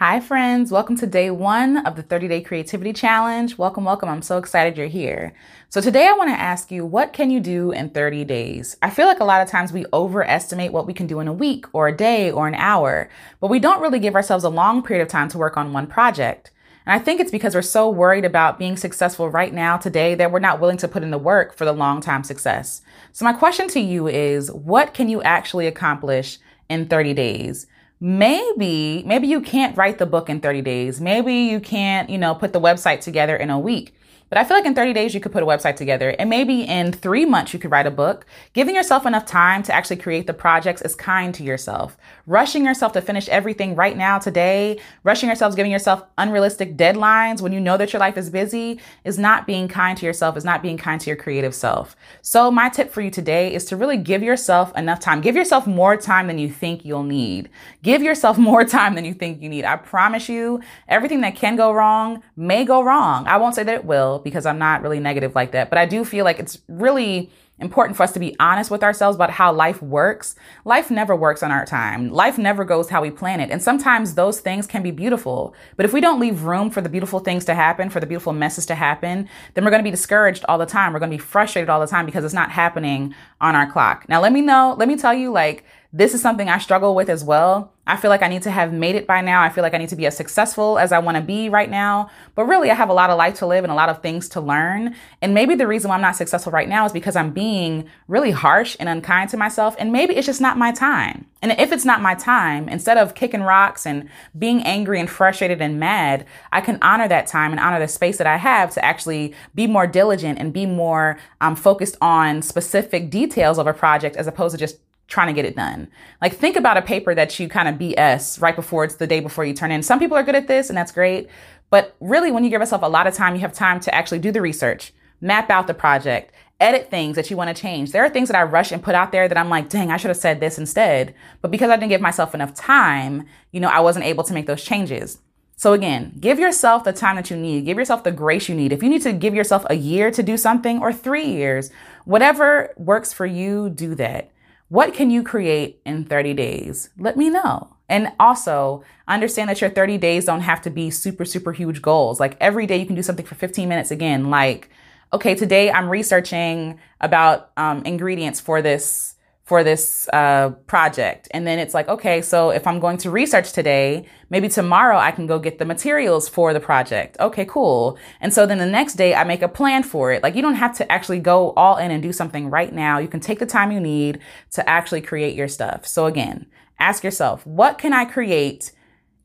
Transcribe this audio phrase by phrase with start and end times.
[0.00, 0.72] Hi, friends.
[0.72, 3.58] Welcome to day one of the 30 Day Creativity Challenge.
[3.58, 4.08] Welcome, welcome.
[4.08, 5.34] I'm so excited you're here.
[5.68, 8.78] So, today I want to ask you, what can you do in 30 days?
[8.80, 11.34] I feel like a lot of times we overestimate what we can do in a
[11.34, 13.10] week or a day or an hour,
[13.40, 15.86] but we don't really give ourselves a long period of time to work on one
[15.86, 16.50] project.
[16.86, 20.32] And I think it's because we're so worried about being successful right now, today, that
[20.32, 22.80] we're not willing to put in the work for the long time success.
[23.12, 26.38] So, my question to you is, what can you actually accomplish
[26.70, 27.66] in 30 days?
[28.00, 31.00] Maybe maybe you can't write the book in 30 days.
[31.00, 33.94] Maybe you can't you know put the website together in a week
[34.30, 36.62] but I feel like in 30 days, you could put a website together and maybe
[36.62, 38.24] in three months, you could write a book.
[38.52, 41.96] Giving yourself enough time to actually create the projects is kind to yourself.
[42.28, 47.52] Rushing yourself to finish everything right now, today, rushing yourself, giving yourself unrealistic deadlines when
[47.52, 50.62] you know that your life is busy is not being kind to yourself, is not
[50.62, 51.96] being kind to your creative self.
[52.22, 55.22] So my tip for you today is to really give yourself enough time.
[55.22, 57.48] Give yourself more time than you think you'll need.
[57.82, 59.64] Give yourself more time than you think you need.
[59.64, 63.26] I promise you, everything that can go wrong may go wrong.
[63.26, 65.70] I won't say that it will because I'm not really negative like that.
[65.70, 69.16] But I do feel like it's really important for us to be honest with ourselves
[69.16, 70.34] about how life works.
[70.64, 72.10] Life never works on our time.
[72.10, 73.50] Life never goes how we plan it.
[73.50, 75.54] And sometimes those things can be beautiful.
[75.76, 78.32] But if we don't leave room for the beautiful things to happen, for the beautiful
[78.32, 80.92] messes to happen, then we're going to be discouraged all the time.
[80.92, 84.08] We're going to be frustrated all the time because it's not happening on our clock.
[84.08, 87.10] Now, let me know, let me tell you, like, this is something I struggle with
[87.10, 87.72] as well.
[87.90, 89.42] I feel like I need to have made it by now.
[89.42, 91.68] I feel like I need to be as successful as I want to be right
[91.68, 92.08] now.
[92.36, 94.28] But really, I have a lot of life to live and a lot of things
[94.30, 94.94] to learn.
[95.20, 98.30] And maybe the reason why I'm not successful right now is because I'm being really
[98.30, 99.74] harsh and unkind to myself.
[99.76, 101.26] And maybe it's just not my time.
[101.42, 105.60] And if it's not my time, instead of kicking rocks and being angry and frustrated
[105.60, 108.84] and mad, I can honor that time and honor the space that I have to
[108.84, 114.14] actually be more diligent and be more um, focused on specific details of a project
[114.14, 114.78] as opposed to just
[115.10, 115.88] trying to get it done.
[116.22, 119.20] Like think about a paper that you kind of BS right before it's the day
[119.20, 119.82] before you turn in.
[119.82, 121.28] Some people are good at this and that's great.
[121.68, 124.18] But really, when you give yourself a lot of time, you have time to actually
[124.20, 127.92] do the research, map out the project, edit things that you want to change.
[127.92, 129.96] There are things that I rush and put out there that I'm like, dang, I
[129.96, 131.14] should have said this instead.
[131.42, 134.46] But because I didn't give myself enough time, you know, I wasn't able to make
[134.46, 135.18] those changes.
[135.56, 137.66] So again, give yourself the time that you need.
[137.66, 138.72] Give yourself the grace you need.
[138.72, 141.70] If you need to give yourself a year to do something or three years,
[142.04, 144.30] whatever works for you, do that.
[144.70, 146.90] What can you create in 30 days?
[146.96, 147.74] Let me know.
[147.88, 152.20] And also understand that your 30 days don't have to be super, super huge goals.
[152.20, 154.30] Like every day you can do something for 15 minutes again.
[154.30, 154.70] Like,
[155.12, 159.16] okay, today I'm researching about um, ingredients for this
[159.50, 161.26] for this uh, project.
[161.32, 165.10] And then it's like, okay, so if I'm going to research today, maybe tomorrow I
[165.10, 167.16] can go get the materials for the project.
[167.18, 167.98] Okay, cool.
[168.20, 170.22] And so then the next day I make a plan for it.
[170.22, 172.98] Like you don't have to actually go all in and do something right now.
[172.98, 174.20] You can take the time you need
[174.52, 175.84] to actually create your stuff.
[175.84, 176.46] So again,
[176.78, 178.70] ask yourself, what can I create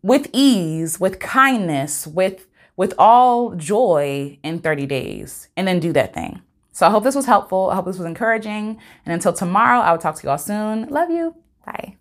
[0.02, 6.16] with ease, with kindness, with with all joy in 30 days and then do that
[6.16, 6.42] thing.
[6.76, 7.70] So I hope this was helpful.
[7.72, 8.78] I hope this was encouraging.
[9.06, 10.90] And until tomorrow, I will talk to you all soon.
[10.90, 11.34] Love you.
[11.66, 11.96] Bye.